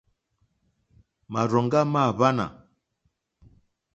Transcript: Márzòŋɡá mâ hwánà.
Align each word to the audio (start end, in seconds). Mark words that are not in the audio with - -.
Márzòŋɡá 1.31 1.79
mâ 1.93 2.01
hwánà. 2.15 2.45